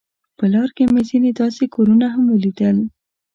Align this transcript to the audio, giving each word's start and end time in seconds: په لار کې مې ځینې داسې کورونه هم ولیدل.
په 0.37 0.45
لار 0.53 0.69
کې 0.75 0.83
مې 0.93 1.01
ځینې 1.09 1.31
داسې 1.39 1.63
کورونه 1.75 2.05
هم 2.13 2.23
ولیدل. 2.29 2.77